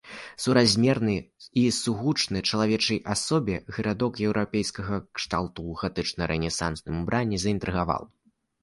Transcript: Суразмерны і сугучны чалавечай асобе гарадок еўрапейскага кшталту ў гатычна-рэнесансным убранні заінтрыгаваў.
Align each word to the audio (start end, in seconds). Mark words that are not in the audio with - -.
Суразмерны 0.43 1.17
і 1.63 1.65
сугучны 1.79 2.41
чалавечай 2.49 2.99
асобе 3.17 3.55
гарадок 3.77 4.13
еўрапейскага 4.29 4.95
кшталту 5.21 5.61
ў 5.71 5.85
гатычна-рэнесансным 5.85 6.95
убранні 7.05 7.37
заінтрыгаваў. 7.47 8.03